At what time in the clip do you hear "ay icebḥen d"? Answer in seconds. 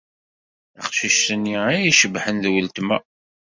1.71-2.45